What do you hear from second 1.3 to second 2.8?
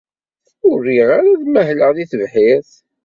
ad mahleɣ deg tebḥirt.